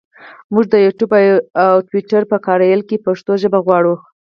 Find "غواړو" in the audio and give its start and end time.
3.65-3.95